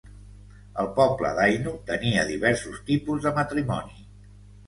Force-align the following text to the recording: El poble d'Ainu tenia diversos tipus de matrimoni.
El 0.83 0.87
poble 0.93 1.33
d'Ainu 1.39 1.73
tenia 1.91 2.25
diversos 2.31 2.81
tipus 2.89 3.27
de 3.27 3.35
matrimoni. 3.39 3.95